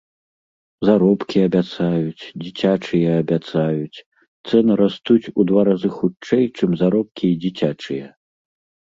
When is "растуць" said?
4.81-5.29